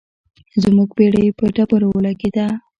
زموږ 0.63 0.89
بیړۍ 0.97 1.27
په 1.37 1.45
ډبرو 1.55 1.87
ولګیده. 1.91 2.47